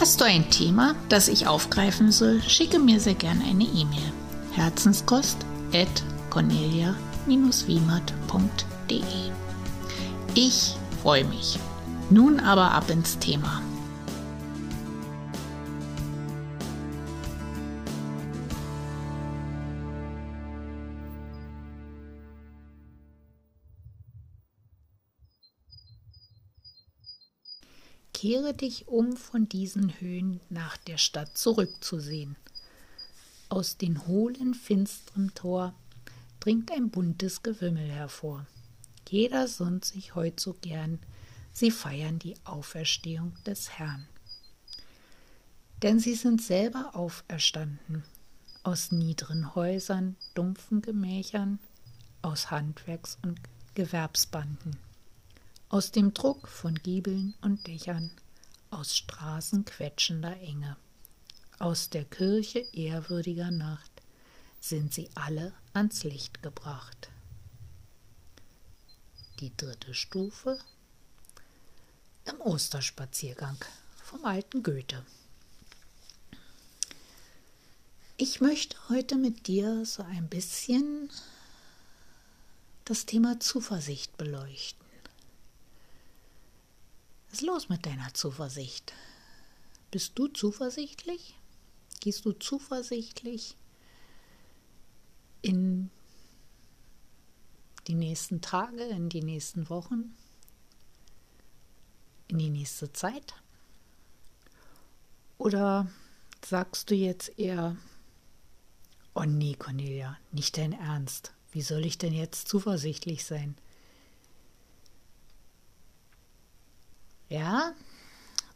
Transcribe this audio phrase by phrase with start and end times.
[0.00, 4.12] Hast du ein Thema, das ich aufgreifen soll, schicke mir sehr gern eine E-Mail.
[4.52, 5.38] Herzenskost
[5.72, 5.88] at
[6.30, 9.02] cornelia-wiemert.de
[10.34, 11.58] Ich freue mich.
[12.10, 13.62] Nun aber ab ins Thema.
[28.22, 32.36] Kehre dich um von diesen Höhen nach der Stadt zurückzusehen.
[33.48, 35.74] Aus den hohlen, finsteren Tor
[36.38, 38.46] dringt ein buntes Gewimmel hervor.
[39.08, 41.00] Jeder sonnt sich heut so gern,
[41.52, 44.06] sie feiern die Auferstehung des Herrn.
[45.82, 48.04] Denn sie sind selber auferstanden,
[48.62, 51.58] aus niederen Häusern, dumpfen Gemächern,
[52.22, 53.40] aus Handwerks- und
[53.74, 54.78] Gewerbsbanden
[55.72, 58.10] aus dem Druck von Giebeln und Dächern,
[58.70, 60.76] aus Straßen quetschender Enge,
[61.58, 63.90] aus der Kirche ehrwürdiger Nacht
[64.60, 67.08] sind sie alle ans Licht gebracht.
[69.40, 70.58] Die dritte Stufe
[72.26, 73.56] im Osterspaziergang
[74.04, 75.06] vom alten Goethe.
[78.18, 81.08] Ich möchte heute mit dir so ein bisschen
[82.84, 84.81] das Thema Zuversicht beleuchten.
[87.32, 88.92] Was ist los mit deiner Zuversicht?
[89.90, 91.34] Bist du zuversichtlich?
[92.00, 93.56] Gehst du zuversichtlich
[95.40, 95.90] in
[97.86, 100.14] die nächsten Tage, in die nächsten Wochen,
[102.28, 103.32] in die nächste Zeit?
[105.38, 105.90] Oder
[106.44, 107.76] sagst du jetzt eher,
[109.14, 111.32] oh nee, Cornelia, nicht dein Ernst.
[111.50, 113.56] Wie soll ich denn jetzt zuversichtlich sein?
[117.32, 117.72] Ja,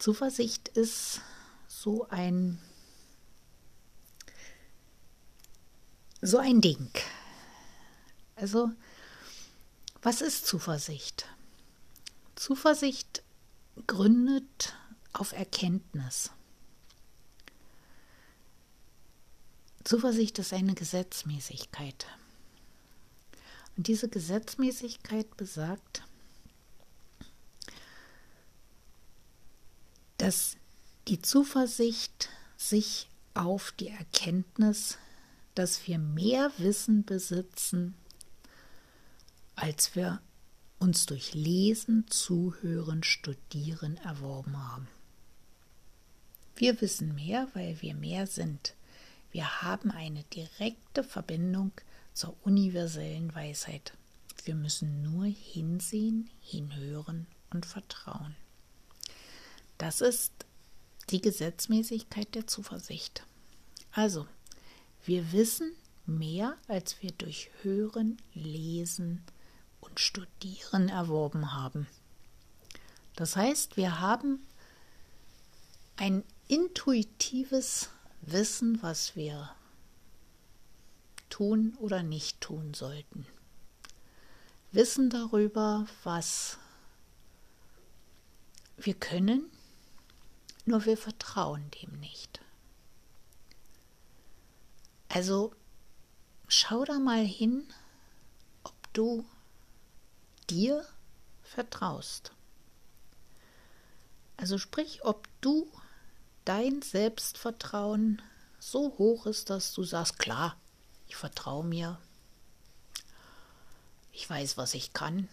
[0.00, 1.20] Zuversicht ist
[1.68, 2.58] so ein
[6.20, 6.90] so ein Ding.
[8.34, 8.72] Also,
[10.02, 11.28] was ist Zuversicht?
[12.34, 13.22] Zuversicht
[13.86, 14.74] gründet
[15.12, 16.32] auf Erkenntnis.
[19.84, 22.08] Zuversicht ist eine Gesetzmäßigkeit.
[23.76, 26.02] Und diese Gesetzmäßigkeit besagt,
[30.24, 30.56] dass
[31.06, 34.96] die Zuversicht sich auf die Erkenntnis,
[35.54, 37.94] dass wir mehr Wissen besitzen,
[39.54, 40.22] als wir
[40.78, 44.88] uns durch Lesen, Zuhören, Studieren erworben haben.
[46.56, 48.72] Wir wissen mehr, weil wir mehr sind.
[49.30, 51.72] Wir haben eine direkte Verbindung
[52.14, 53.92] zur universellen Weisheit.
[54.46, 58.34] Wir müssen nur hinsehen, hinhören und vertrauen.
[59.78, 60.32] Das ist
[61.10, 63.24] die Gesetzmäßigkeit der Zuversicht.
[63.92, 64.26] Also,
[65.04, 65.72] wir wissen
[66.06, 69.22] mehr, als wir durch Hören, Lesen
[69.80, 71.86] und Studieren erworben haben.
[73.16, 74.44] Das heißt, wir haben
[75.96, 77.90] ein intuitives
[78.22, 79.50] Wissen, was wir
[81.30, 83.26] tun oder nicht tun sollten.
[84.72, 86.58] Wissen darüber, was
[88.76, 89.50] wir können
[90.64, 92.40] nur wir vertrauen dem nicht.
[95.08, 95.52] Also
[96.48, 97.66] schau da mal hin,
[98.64, 99.24] ob du
[100.50, 100.84] dir
[101.42, 102.32] vertraust.
[104.36, 105.70] Also sprich, ob du
[106.44, 108.20] dein Selbstvertrauen
[108.58, 110.56] so hoch ist, dass du sagst, klar,
[111.06, 111.98] ich vertraue mir,
[114.12, 115.28] ich weiß, was ich kann,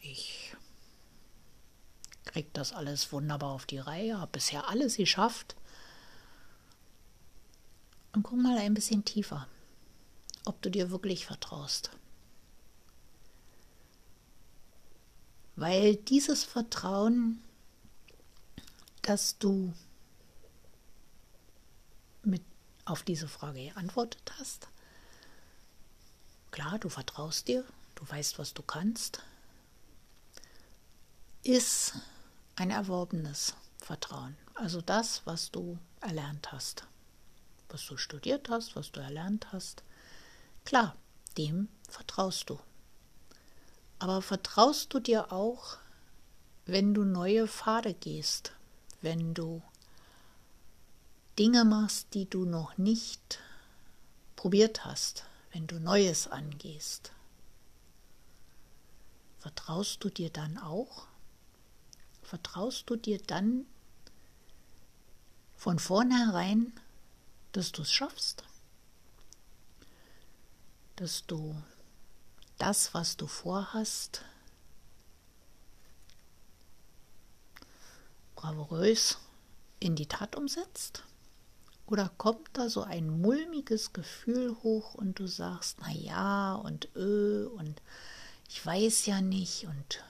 [0.00, 0.51] ich
[2.32, 5.54] kriegt das alles wunderbar auf die Reihe, habe bisher alles geschafft.
[8.12, 9.46] Und guck mal ein bisschen tiefer,
[10.44, 11.90] ob du dir wirklich vertraust.
[15.56, 17.42] Weil dieses Vertrauen,
[19.02, 19.74] das du
[22.22, 22.42] mit
[22.84, 24.68] auf diese Frage geantwortet hast,
[26.50, 27.64] klar, du vertraust dir,
[27.94, 29.22] du weißt, was du kannst,
[31.42, 31.94] ist
[32.56, 34.36] ein erworbenes Vertrauen.
[34.54, 36.86] Also das, was du erlernt hast,
[37.68, 39.82] was du studiert hast, was du erlernt hast.
[40.64, 40.94] Klar,
[41.36, 42.58] dem vertraust du.
[43.98, 45.78] Aber vertraust du dir auch,
[46.66, 48.52] wenn du neue Pfade gehst,
[49.00, 49.62] wenn du
[51.38, 53.40] Dinge machst, die du noch nicht
[54.36, 57.12] probiert hast, wenn du Neues angehst?
[59.38, 61.06] Vertraust du dir dann auch?
[62.32, 63.66] Vertraust du dir dann
[65.54, 66.72] von vornherein,
[67.52, 68.44] dass du es schaffst?
[70.96, 71.54] Dass du
[72.56, 74.24] das, was du vorhast,
[78.34, 79.18] bravourös
[79.78, 81.04] in die Tat umsetzt?
[81.84, 87.46] Oder kommt da so ein mulmiges Gefühl hoch und du sagst, na ja und ö
[87.48, 87.82] und
[88.48, 90.02] ich weiß ja nicht und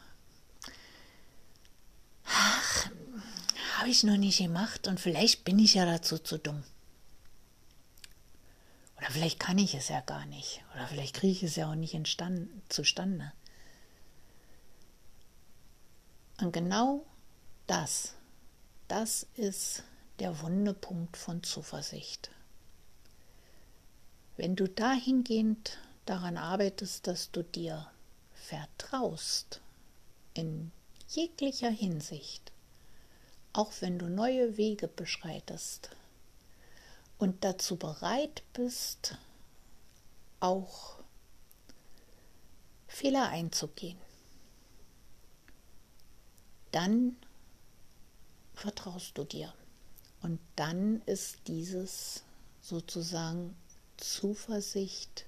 [2.33, 2.91] ach,
[3.77, 6.65] habe ich noch nicht gemacht und vielleicht bin ich ja dazu zu dumm.
[8.97, 10.63] Oder vielleicht kann ich es ja gar nicht.
[10.75, 11.97] Oder vielleicht kriege ich es ja auch nicht
[12.69, 13.33] zustande.
[16.41, 17.05] Und genau
[17.67, 18.15] das,
[18.89, 19.83] das ist
[20.19, 22.31] der Wundepunkt von Zuversicht.
[24.37, 27.91] Wenn du dahingehend daran arbeitest, dass du dir
[28.35, 29.61] vertraust
[30.35, 30.71] in
[31.09, 32.52] jeglicher Hinsicht,
[33.53, 35.91] auch wenn du neue Wege beschreitest
[37.19, 39.17] und dazu bereit bist,
[40.41, 40.97] auch
[42.87, 43.99] Fehler einzugehen,
[46.73, 47.17] dann
[48.55, 49.53] vertraust du dir.
[50.21, 52.23] Und dann ist dieses
[52.61, 53.57] sozusagen
[53.97, 55.27] Zuversicht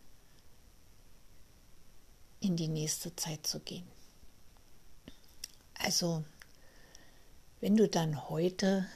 [2.40, 3.86] in die nächste Zeit zu gehen.
[5.74, 6.24] Also,
[7.64, 8.86] wenn du dann heute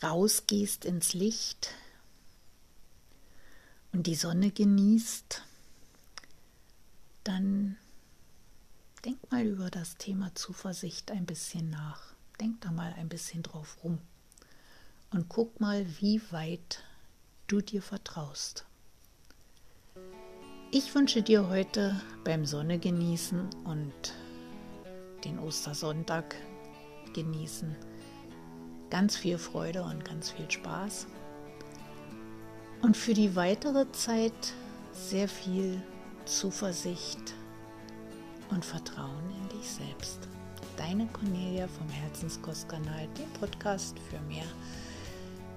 [0.00, 1.74] rausgehst ins Licht
[3.90, 5.42] und die Sonne genießt,
[7.24, 7.76] dann
[9.04, 12.14] denk mal über das Thema Zuversicht ein bisschen nach.
[12.38, 13.98] Denk da mal ein bisschen drauf rum
[15.10, 16.84] und guck mal, wie weit
[17.48, 18.66] du dir vertraust.
[20.70, 24.14] Ich wünsche dir heute beim Sonne genießen und
[25.24, 26.36] den Ostersonntag
[27.12, 27.76] genießen
[28.90, 31.06] ganz viel Freude und ganz viel Spaß.
[32.82, 34.52] Und für die weitere Zeit
[34.92, 35.80] sehr viel
[36.24, 37.34] Zuversicht
[38.50, 40.28] und Vertrauen in dich selbst.
[40.76, 44.44] Deine Cornelia vom Herzenskostkanal, dem Podcast für mehr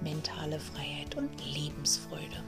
[0.00, 2.42] mentale Freiheit und Lebensfreude.